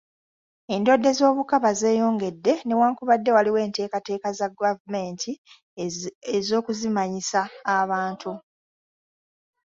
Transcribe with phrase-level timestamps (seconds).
[0.75, 5.31] Endwadde z'obukaba zeeyongedde newankubadde waliwo enteekateeka za gavumenti
[6.35, 7.41] ez'okuzimanyisa
[7.79, 8.31] abantu.